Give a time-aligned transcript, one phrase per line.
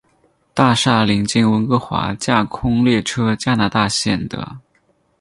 [0.55, 4.57] 大厦邻近温哥华架空列车加拿大线的。